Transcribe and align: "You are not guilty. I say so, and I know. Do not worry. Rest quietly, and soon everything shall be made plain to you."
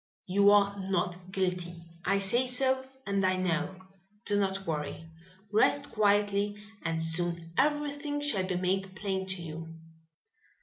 "You 0.25 0.49
are 0.49 0.79
not 0.89 1.31
guilty. 1.31 1.75
I 2.03 2.17
say 2.17 2.47
so, 2.47 2.83
and 3.05 3.23
I 3.23 3.35
know. 3.37 3.75
Do 4.25 4.39
not 4.39 4.65
worry. 4.65 5.05
Rest 5.51 5.91
quietly, 5.91 6.57
and 6.81 7.03
soon 7.03 7.53
everything 7.55 8.19
shall 8.19 8.47
be 8.47 8.55
made 8.55 8.95
plain 8.95 9.27
to 9.27 9.43
you." 9.43 9.75